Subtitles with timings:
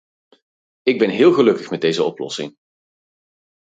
[0.81, 2.55] Ik ben heel gelukkig met deze oplossing.